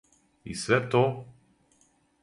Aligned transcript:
И 0.53 0.55
све 0.61 0.79
то! 0.95 1.03